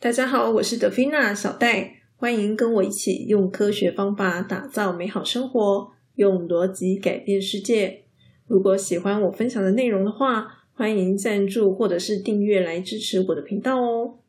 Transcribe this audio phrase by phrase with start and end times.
[0.00, 8.04] 大家好，我是德菲娜小戴，欢迎跟我一起用科学方法打造美好生活，用逻辑改变世界。
[8.46, 14.20] 如果喜欢我分享的内容的话，欢迎赞助或者是订阅来支持我的频道哦。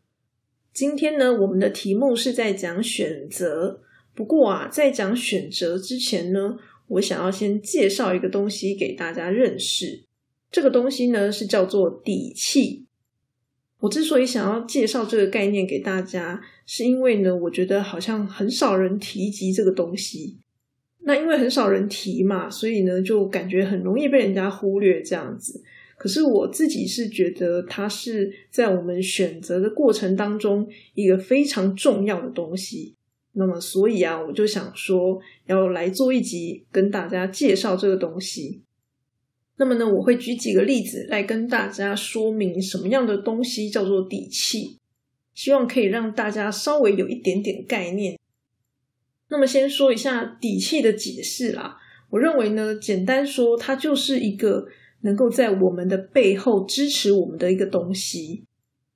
[0.73, 3.81] 今天呢，我们的题目是在讲选择。
[4.15, 6.57] 不过啊，在讲选择之前呢，
[6.87, 10.05] 我想要先介绍一个东西给大家认识。
[10.49, 12.87] 这个东西呢，是叫做底气。
[13.79, 20.37] 我之所以想要介绍这个概念给大家，是因为呢，我觉得好像很少人提及这个东西。
[21.03, 25.63] 那因为很少人提嘛，所以呢，就感觉很容易被人家忽略这样子。
[25.97, 32.95] 可是我自己是觉得，它是在我们选择的过程当中一个非常重要的东西。
[33.33, 38.61] 那么，所以啊，我就想说，要来做一集跟大家介绍这个东西。
[39.59, 44.79] 那么呢，我会举几个例子来跟大家说明什么样的东西叫做底气，
[45.35, 48.17] 希望可以让大家稍微有一点点概念。
[49.27, 51.77] 那么，先说一下底气的解释啦。
[52.09, 54.65] 我认为呢，简单说，它就是一个
[55.01, 58.45] 能够在我们的背后支持我们的一个东西。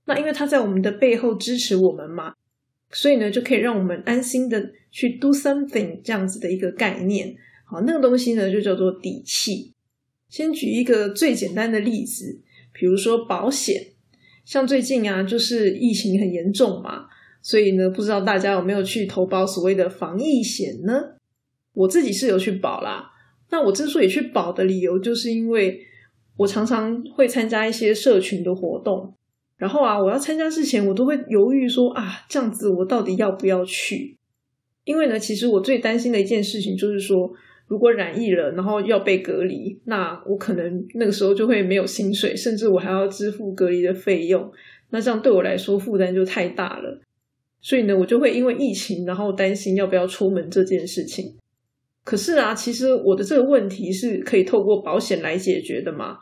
[0.05, 2.33] 那因为它在我们的背后支持我们嘛。
[2.89, 7.35] 所以呢，就可以让我们安心的去 do something 这样子的一个概念。
[7.65, 9.72] 好，那个东西呢，就叫做底气。
[10.33, 12.41] 先举一个最简单的例子，
[12.73, 13.91] 比如说保险。
[14.43, 17.05] 像最近啊，就是疫情很严重嘛，
[17.43, 21.03] 所以呢，不知道大家有没有去投保所谓的防疫险呢？
[21.73, 23.11] 我自己是有去保啦。
[23.51, 25.79] 那我之所以去保的理由，就是因为
[26.37, 29.13] 我常常会参加一些社群的活动。
[29.57, 34.17] 然后啊，我要参加之前，我都会犹豫说啊，这样子我到底要不要去？
[34.83, 37.31] 因为呢，其实我最担心的一件事情就是说，
[37.73, 44.47] 如果染疫了，然后要被隔离，那我可能那个时候就会没有薪水，甚至我还要支付隔离的费用。
[44.91, 47.01] 那这样对我来说负担就太大了。
[47.61, 51.33] 所以呢，我就会因为疫情，然后担心要不要出门这件事情。
[52.03, 56.19] 可是啊，其实我的这个问题是可以透过保险来解决的嘛。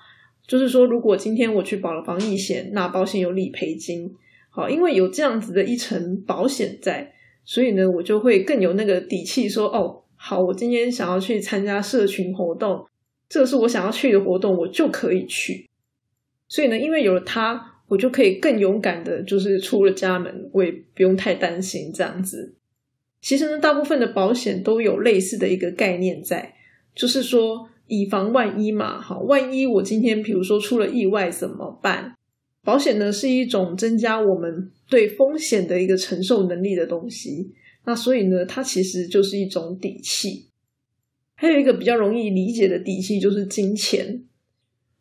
[0.48, 4.10] 就是说，如果今天我去保了防疫险，那保险有理赔金，
[4.50, 7.12] 好，因为有这样子的一层保险在，
[7.44, 12.86] 所以呢，我就会更有那个底气说，哦，好，我今天想要去参加社群活动，
[13.28, 15.68] 这个是我想要去的活动，我就可以去。
[16.48, 22.56] 所以呢，因为有了它，我就可以更勇敢的，就是出了家门，我也不用太担心这样子。
[23.20, 26.54] 其实呢，大部分的保险都有类似的一个概念在，
[26.94, 27.68] 就是说。
[27.88, 32.16] 以防万一嘛，好，万一我今天比如说出了意外怎么办？
[32.64, 37.52] 保险呢是一种增加我们对风险的一个承受能力的东西，
[37.86, 40.48] 那所以呢，它其实就是一种底气。
[41.36, 44.24] 还有一个比较容易理解的底气就是金钱。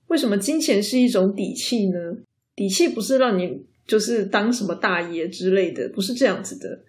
[0.07, 2.17] 为什么金钱是一种底气呢？
[2.57, 6.81] 底气不是让你就是当什么大爷之类的，不是这样子的，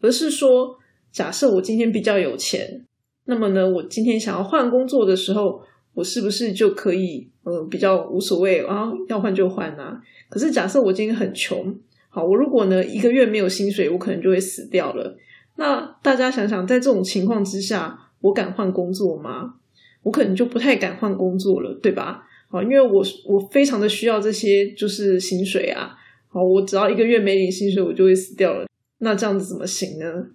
[0.00, 0.76] 而是说，
[1.12, 2.84] 假设我今天比较有钱。
[3.26, 5.62] 那么呢，我今天想要换工作的时候，
[5.94, 8.92] 我是不是就可以呃比较无所谓啊？
[9.08, 10.00] 要换就换啊。
[10.28, 11.76] 可是假设我今天很穷，
[12.08, 15.16] 好，我如果呢一个月没有薪水，我可能就会死掉了。
[15.56, 19.54] 那大家想想，在这种情况之下，我敢换工作吗？
[20.02, 22.22] 我可能就不太敢换工作了，对吧？
[22.48, 25.96] 好，因为我我非常的需要这些就是薪水啊。
[26.28, 28.66] 好，我只要一个月没领薪水，我就会死掉了。
[28.98, 30.28] 那这样子怎么行呢？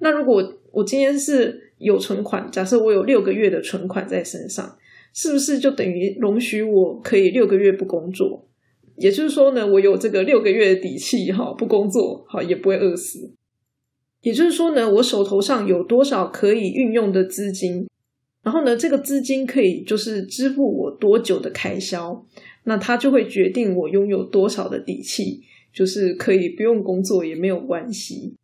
[0.00, 4.76] 那如果我今天是有存款，假设我有六个月的存款在身上，
[5.12, 8.48] 是不是就等于容许我可以六个月不工作？
[8.96, 13.34] 也就是说呢，我有这个六个月的底气，哈，不工作，好也不会饿死。
[14.22, 17.88] 也就是说呢，我手头上有多少可以运用的资金，
[18.42, 22.24] 然后呢，这个资金可以就是支付我多久的开销，
[22.64, 25.40] 那它就会决定我拥有多少的底气，
[25.72, 28.36] 就是可以不用工作也没有关系。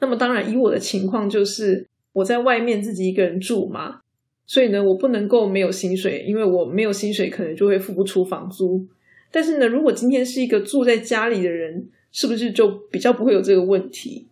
[0.00, 1.86] 那么当然，以我的情况就是。
[2.14, 4.00] 我在外面自己一个人住嘛，
[4.44, 8.84] 所以呢，我不能够没有薪水，因为我没有薪水，可能就会付不出房租。
[9.30, 14.26] 但是呢，如果今天是一个住在家里的人，是不是就比较不会有这个问题？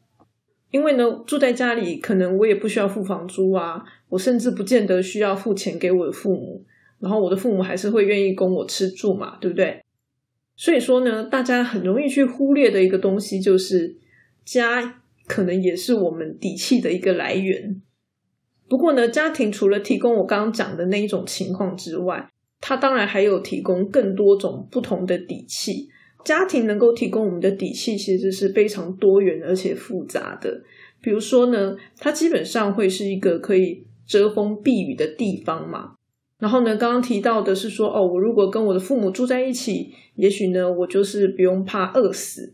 [0.77, 6.63] 因为呢，住在家里，可能我也不需要付房租啊，我甚至不见得需要付钱给我的父母，
[7.01, 9.83] 然后我的父母还是会愿意供我吃住嘛，对不对？
[10.55, 13.97] 所以说呢，大家很容易去忽略的一个东西就是
[14.45, 15.03] 家。
[15.29, 17.83] 可能也是我们底气的一个来源。
[18.69, 22.31] 不过呢，家庭除了提供我刚刚讲的那一种情况之外，
[22.61, 25.89] 它当然还有提供更多种不同的底气。
[26.27, 30.61] 家庭能够提供我们的底气，其实是非常多元而且复杂的。
[31.01, 35.93] 比如说呢，它基本上会是一个可以遮风避雨的地方嘛。
[36.41, 42.53] 然后呢，刚刚提到的是说，哦，我如果跟我的父母住在一起，也许呢，我就是不用怕饿死。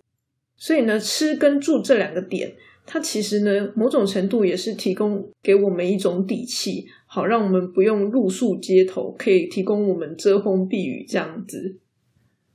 [0.54, 2.52] 所以呢，吃跟住这两个点，
[2.84, 11.78] 它其实呢，某种程度也是提供给我们一种底气，好让我们不用露宿街头，可以提供我们遮风避雨这样子。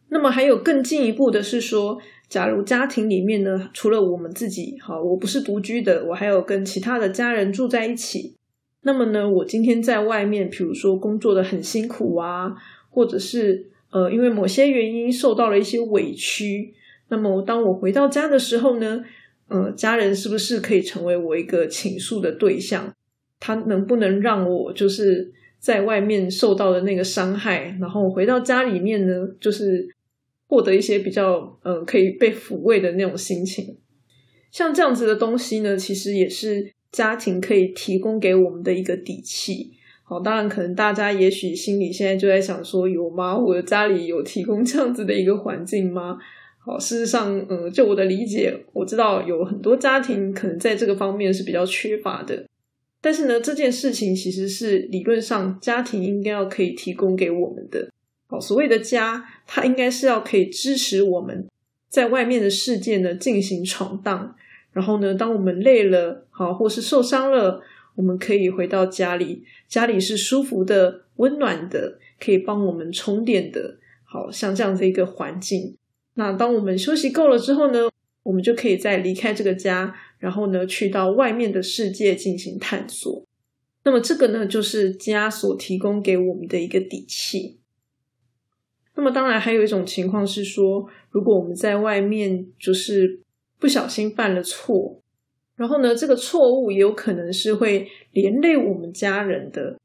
[0.10, 1.98] 那么还有更进一步的是说，
[2.30, 8.36] 假如家庭里面呢，除了我们自己，好，我不是独居的，我还有跟其他的家人住在一起。
[8.84, 12.54] 那么呢，我今天在外面，比如说工作的很辛苦啊，
[12.90, 16.74] 或者是呃，因为某些原因受到了一些委屈。
[17.10, 19.04] 那么当我回到家的时候呢，
[19.50, 22.94] 呃，家人是不是可以成为我一个倾诉的对象？
[23.40, 29.88] 他能不能让我就是在外面受到的那个伤害，然后回到家里面呢，就是
[30.48, 33.78] 获得一些比较嗯可以被抚慰的那种心情？
[34.52, 36.74] 像这样子的东西呢，其实也是。
[36.90, 39.74] 家庭可以提供给我们的一个底气，
[40.04, 43.38] 好，当然可能大家也许心里现在就在想说，有吗？
[43.38, 46.18] 我的家里有提供这样子的一个环境吗？
[46.66, 52.48] 好，事实上，嗯，就我的理解，我知道有很多家庭可能在这个方面是比较缺乏的。
[53.02, 57.90] 但是呢，这件事情其实是理论上家庭应该要可以提供给我们的。
[58.28, 61.48] 好，所谓的家，它应该是要可以支持我们
[61.90, 64.36] 在外面的世界呢进行闯荡。
[64.74, 67.62] 然后呢，当我们累了，好，或是受伤了，
[67.96, 75.76] 我们可以回到家里，家里是舒服的、温暖的，可以帮我们充电的，好像这样的一个环境。
[76.14, 77.90] 那当我们休息够了之后呢，
[78.24, 83.24] 我们就可以再离开这个家，然后呢，去到外面的世界进行探索。
[83.84, 87.58] 那么这个呢，就是家所提供给我们的一个底气。
[88.98, 93.22] 那么当然还有一种情况是说，如果我们在外面就是。
[93.60, 95.02] 不小心犯了错，
[95.56, 99.80] 然后呢，这个错误也有可能是会连累我们家人的。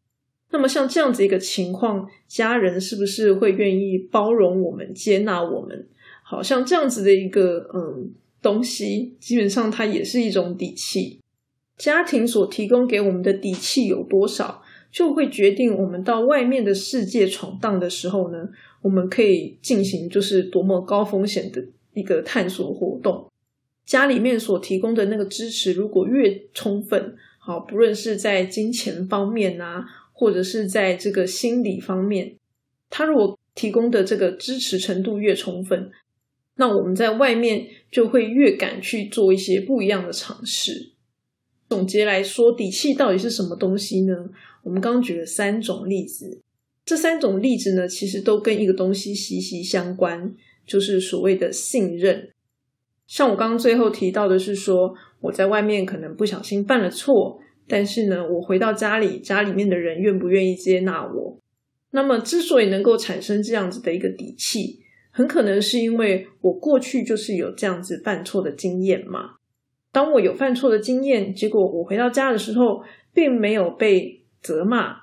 [0.51, 5.89] 那么像这样子一个情况，家人是不是会愿意包容我们、接纳我们？
[6.23, 8.13] 好像这样子的一个嗯
[8.43, 11.19] 东西，基本上它也是一种底气。
[11.79, 14.63] 家庭所提供给我们的底气有多少，
[14.93, 18.47] 就会决定我们到外面的世界闯荡的时候呢，
[18.83, 23.27] 我们可以进行就是多么高风险的一个探索活动。
[23.87, 32.37] 家里面所提供的那个支持，如果越充分，好，不论是在金钱方面啊，或者是在这个心理方面，
[32.91, 35.91] 他如果提供的这个支持程度越充分，
[36.57, 40.93] 那我们在外面就会越敢去做一些不一样的尝试。
[41.69, 44.29] 总结来说，底气到底是什么东西呢？
[44.63, 46.41] 我们刚刚举了三种例子，
[46.85, 50.33] 这三种例子呢，其实都跟一个东西息息相关，
[50.67, 52.31] 就是所谓的信任。
[53.07, 57.39] 像我刚刚最后提到的是说，我在外面可能不小心犯了错，
[57.69, 61.39] 但是呢，我回到家里，家里面的人愿不愿意接纳我？
[61.91, 64.81] 那么，之所以能够产生这样子的一个底气，
[65.11, 69.33] 很可能是因为我过去就是有这样子犯错的经验嘛。
[69.93, 72.83] 当我有犯错的经验，结果我回到家的时候，
[73.13, 74.97] 并没有被责骂。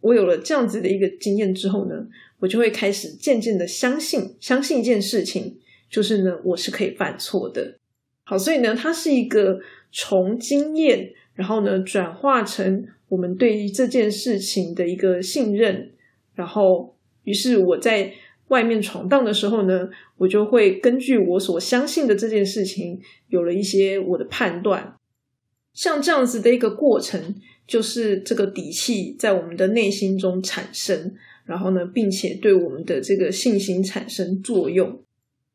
[0.00, 2.06] 我有了这样子的一个经验之后呢，
[2.38, 5.58] 我就会开始渐渐的相信，相信一件事情。
[5.90, 7.78] 就是呢，我是可以犯错的。
[8.24, 9.58] 好，所以呢，它是一个
[9.90, 15.92] 从经验，然后呢，转化成我们对于这件事情的一个信任。
[16.34, 16.94] 然后，
[17.24, 18.12] 于是我在
[18.48, 19.88] 外面闯荡的时候呢，
[20.18, 24.94] 我就会根据我所相信的这件事情，有了一些我的判断。
[25.72, 27.36] 像这样子的一个过程，
[27.68, 35.00] 就是这个底气在我们的内心中产生，然后呢，并且对我们的这个信心产生作用。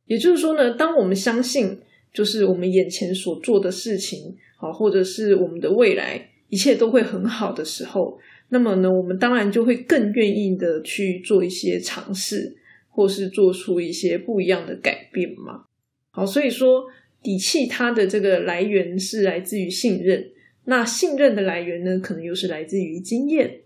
[0.06, 1.80] 也就是说呢，当我们相信，
[2.14, 12.56] 就是我们眼前所做的事情，好，或者是我们的未来，一切都会很好的时候，那么呢，我们当然就会更愿意的去做一些尝试，
[12.90, 15.64] 或是做出一些不一样的改变嘛。
[16.12, 16.84] 好，所以说
[17.24, 20.24] 底气它的这个来源是来自于信任，
[20.66, 23.62] 那信任的来源呢，可能又是来自于经验，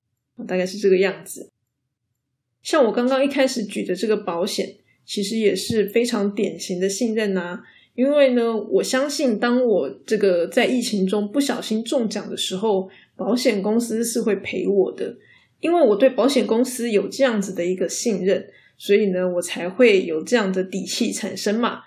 [0.48, 1.52] 大概是这个样子。
[2.62, 4.78] 像我刚刚一开始举的这个保险。
[5.10, 7.62] 其实也是非常典型的信任呐，
[7.96, 15.16] 因为呢，我相信当我这个在疫情中不小心中奖的时候，保险公司是会赔我的，
[15.62, 21.84] 因为我对保险公司有这样子的一个信任，所以呢，我才会有这样的底气产生嘛。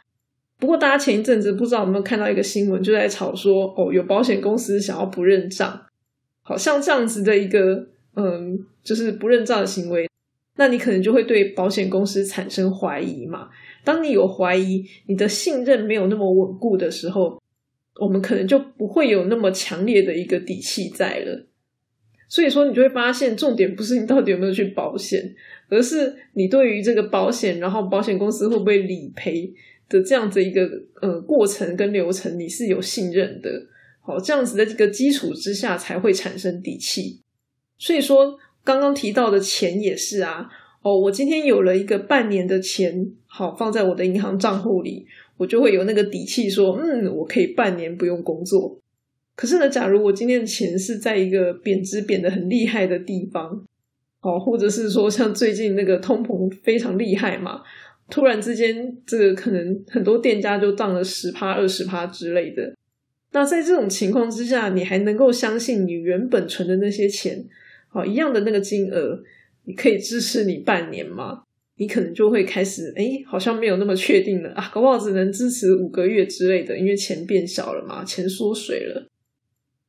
[0.61, 5.87] 不过，大家前一阵子不知道有没有看到一个新闻，就在吵说，哦，有保险公司想要不认账，
[6.43, 10.07] 好像这样子的一个，嗯，就是不认账的行为。
[10.57, 13.49] 那你可能就会对保险公司产生怀疑嘛？
[13.83, 17.41] 当你有怀疑，你的信任没有那么稳固的时候，
[17.99, 21.47] 我们可能就不会有那么强烈的一个底气在了。
[22.29, 25.35] 所以说，你就会发现，重点不是你到底有没有去保险，
[25.71, 29.53] 而是你对于这个保险，然后保险公司会不会理赔
[29.91, 30.67] 的这样子一个
[31.03, 33.51] 呃过程跟流程，你是有信任的。
[34.01, 37.21] 好，这样子的这个基础之下，才会产生底气。
[37.77, 40.49] 所以说，刚刚提到的钱也是啊。
[40.83, 45.07] 哦，我今天有了一个半年的钱，好放在我的银行账户里，
[45.37, 48.81] 我就会有那个底气说，嗯，我可以半年不用工作。
[49.37, 53.67] 可是呢，假如我今天的钱是在一个贬值贬得很厉害的地方，
[54.23, 57.61] 哦，或者是说像最近那个通膨非常厉害嘛，
[58.11, 62.75] 突然之间这个可能很多店家就涨了十趴、二十趴之类的。
[63.33, 67.47] 那在这种情况之下，你还能够相信你原本存的那些钱，
[67.89, 69.23] 好一样的那个金额，
[69.65, 71.45] 你可以支持你半年吗？
[71.77, 79.07] 你可能就会开始，哎，好像没有那么确定了啊，搞不好只能支持五个月之类的，因为钱变小了嘛，钱缩水了。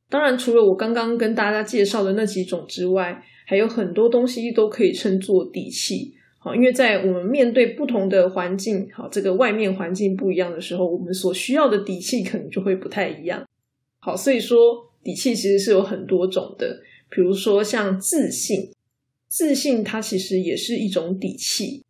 [0.08, 6.14] 当然，除了我刚刚跟大家介绍的那几种之外，还有很多东西都可以称作底气。
[6.44, 13.46] 好，因为在我们面对不同的环境，好，这个外面环境不一样的时候，我们所需要的底气可能就会不太一样。
[14.00, 14.58] 好，所以说
[15.04, 18.72] 底气其实是有很多种的，比如说像自信，
[19.28, 21.84] 自信它其实也是一种底气，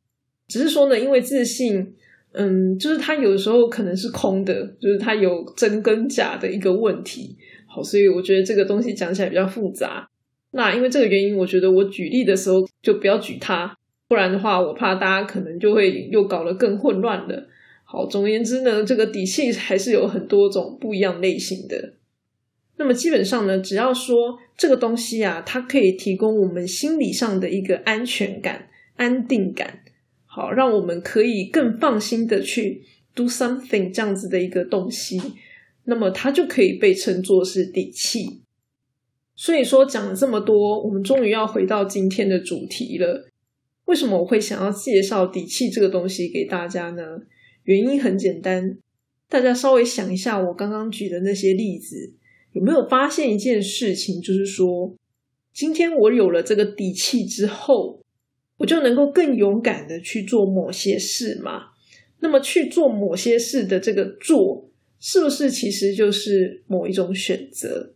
[0.48, 1.94] 只是说呢，因为自信，
[2.32, 7.38] 嗯，就是它有的时候可能是空的，就是它有真跟假的一个问题。
[7.66, 10.06] 好，所以我觉得这个东西讲起来比较复杂。
[10.50, 13.74] 那因为这个原因，我觉得我举例的时候就不要举它，
[14.12, 17.48] 不然的话，我怕大家可能就会又搞得更混乱了。
[17.82, 21.94] 好，总而言之呢，这个底气还是有很多种不一样类型的。
[22.76, 29.80] 那么基本上呢，只要说这个东西啊，它可以提供我们心理上的一个安全感、安定感，
[30.26, 32.82] 好，让我们可以更放心的去
[33.14, 35.18] do something 这样子的一个东西。
[35.84, 38.42] 那么它就可以被称作是底气。
[39.34, 43.30] 所以说讲了这么多，我们终于要回到今天的主题了。
[43.86, 47.02] 为什么我会想要介绍底气这个东西给大家呢？
[47.64, 48.78] 原因很简单，
[49.28, 52.12] 大家稍微想一下我刚刚举的那些例子，
[52.52, 54.20] 有没有发现一件事情？
[54.20, 54.94] 就是说，
[55.52, 58.00] 今天我有了这个底气之后，
[58.58, 61.70] 我就能够更勇敢的去做某些事嘛。
[62.20, 64.68] 那么去做某些事的这个做。
[65.04, 67.92] 是不是其实就是某一种选择？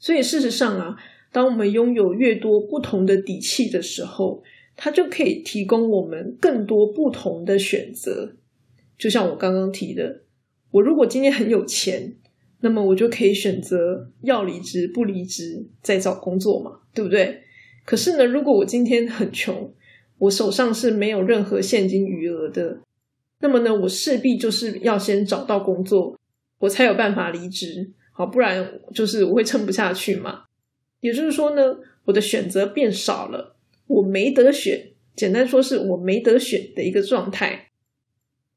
[0.00, 0.96] 所以事实上啊，
[1.30, 4.42] 当我们拥有越多不同的底气的时候，
[4.76, 8.36] 它就可以提供我们更多不同的选择。
[8.98, 10.22] 就像我刚刚提的，
[10.70, 12.14] 我如果今天很有钱，
[12.60, 17.42] 那么我就可以选择要离职不离职，再找工作嘛，对不对？
[17.84, 19.72] 可是呢，如果我今天很穷，
[20.18, 22.80] 我手上是没有任何现金余额的。
[23.40, 26.18] 那么呢，我势必就是要先找到工作，
[26.58, 30.44] 我才有办法离职，好，不然就是我会撑不下去嘛。
[31.00, 33.55] 也就是说呢，我的选择变少了，
[33.86, 37.70] 我没得选，简单说是我没得选的一个状态。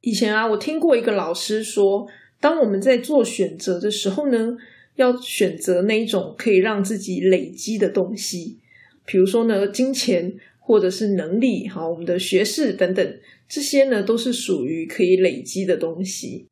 [0.02, 2.08] 以前啊，我听过一个老师说，
[2.40, 4.58] 当我们在做选择的时候呢，
[4.96, 8.60] 要选择那一种可以让自己累积的东西，
[9.06, 10.38] 比如说呢，金钱。
[10.62, 16.46] 或者是能力，好，我们的学识等等，这些呢都是属于可以累积的东西。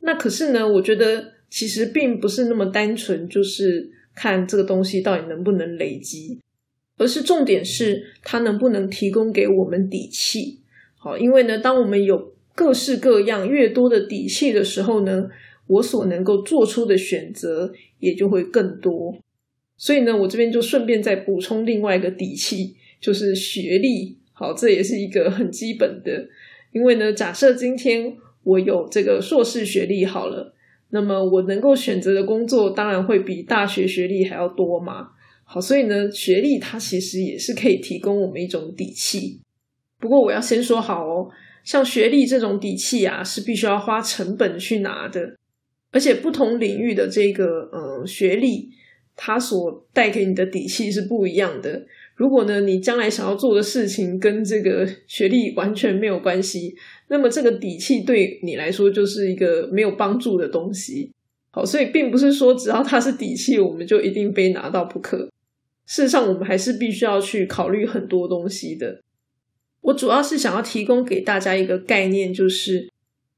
[0.00, 6.38] 那可是呢，我觉得其实并不是那么单纯，就是看这个东西到底能不能累积，
[6.96, 10.60] 而是重点是它能不能提供给我们底气。
[10.96, 15.28] 好，因为呢，当我们有各式各样越多的底气的时候呢，
[15.66, 19.16] 我所能够做出的选择也就会更多。
[19.76, 22.76] 所以呢，我这边就顺便再补充另外一个底气。
[23.00, 26.26] 就是学历，好，这也是一个很基本的。
[26.72, 30.54] 因为呢，假设今天我有这个硕士学历好了，
[30.88, 35.08] 那么我能够选择的工作当然会比大学学历还要多嘛。
[35.44, 39.40] 好，所以呢，学历它其实也是可以提供我们一种底气。
[40.00, 41.28] 不过我要先说好哦，
[41.62, 45.36] 像学历这种底气啊，是必须要花成本去拿的，
[45.92, 48.70] 而且不同领域的这个呃学历，
[49.14, 51.86] 它所带给你的底气是不一样的。
[52.16, 56.74] 如果呢，你将来想要做的事情跟这个 学历完全没有关系，
[57.08, 61.12] 那么这个底气对你来说就是一个没有帮助的东西。
[61.54, 65.18] 好，所以并不是说只要它是底气，我们就一定非拿到不可。
[65.86, 69.00] 事实上，我们还是必须要去考虑很多东西的。
[69.82, 72.90] 我主要是想要提供给大家一个概念，就是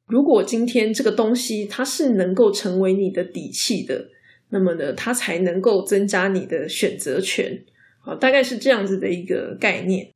[0.06, 4.08] 如果今天这个东西它是能够成为你的底气的，
[4.48, 7.62] 那么呢，它才能够增加你的选择权。
[7.98, 10.08] 好，大概是这样子的一个概念。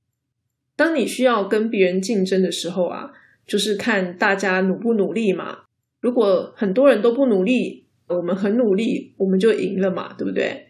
[0.75, 3.11] 当你需要跟别人竞争的时候啊，
[3.47, 5.65] 就是看大家努不努力嘛。
[6.01, 7.85] 如果很多人都不努力，
[8.17, 10.67] 我们很努力，我们就赢了嘛，对不对？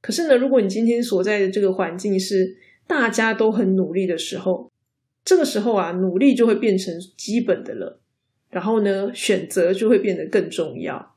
[0.00, 4.70] 可是呢，如果你今天所在的这个环境是大家都很努力的时候，
[5.24, 8.00] 这个时候啊，努力就会变成基本的了。
[8.50, 11.14] 然后呢，选择就会变得更重要。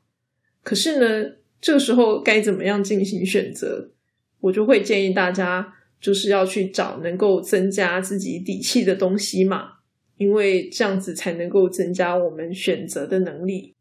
[0.62, 3.90] 可是呢，这个时候该怎么样进行选择？
[4.40, 9.74] 我就会建议大家，就是要去找能够增加自己底气的东西嘛，
[10.18, 13.74] 因为这样子才能够增加我们选择的能力。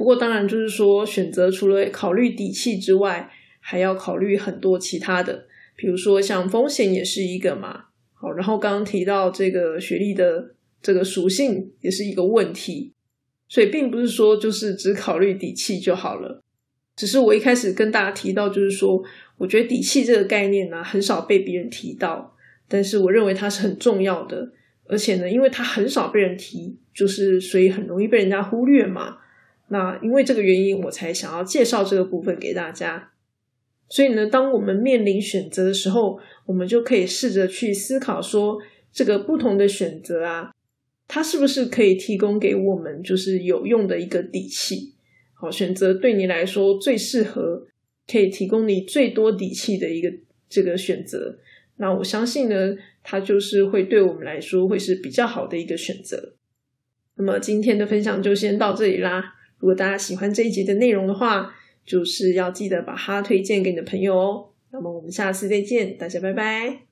[0.00, 3.30] 不过，当然就是说，选择除了考虑底气之外，
[3.60, 7.84] 还要考虑很多其他的，比如说像风险也是一个嘛。
[8.14, 12.94] 好，然后刚刚提到这个学历的这个属性也是一个问题，
[13.46, 16.40] 所以并不是说就是只考虑底气就好了。
[16.96, 19.04] 只是我一开始跟大家提到，就是说，
[19.36, 22.34] 我觉得底气这个概念呢，很少被别人提到，
[22.66, 24.50] 但是我认为它是很重要的，
[24.86, 29.18] 而且呢，因为它很少被人提，就是所以很容易被人家忽略嘛。
[29.72, 33.12] 那因为这个原因，我才想要介绍这个部分给大家。
[33.88, 38.58] 所以呢，当我们面临选择的时候，我们就可以试着去思考说，
[38.92, 40.52] 这个不同的选择啊，
[41.06, 44.94] 它是不是可以提供给我们就是有用的一个底气？
[45.34, 47.66] 好，选择对你来说最适合，
[48.06, 50.12] 可以提供你最多底气的一个
[50.48, 51.38] 这个选择。
[51.76, 56.34] 那我相信呢，它就是会对我们来说会是比较好的一个选择。
[57.16, 59.36] 那么今天的分享就先到这里啦。
[59.60, 61.54] 如果大家喜欢这一集的内容的话，
[61.86, 64.48] 就是要记得把它推荐给你的朋友哦。
[64.72, 66.89] 那么我们下次再见，大家拜拜。